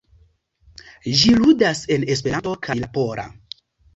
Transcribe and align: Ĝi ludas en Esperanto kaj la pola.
Ĝi 1.19 1.33
ludas 1.41 1.83
en 1.97 2.07
Esperanto 2.15 2.53
kaj 2.69 2.79
la 2.79 2.89
pola. 2.99 3.27